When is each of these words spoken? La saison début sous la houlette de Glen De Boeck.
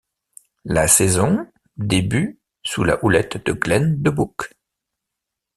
La 0.65 0.87
saison 0.87 1.45
début 1.77 2.39
sous 2.63 2.83
la 2.83 3.05
houlette 3.05 3.45
de 3.45 3.51
Glen 3.53 4.01
De 4.01 4.09
Boeck. 4.09 4.51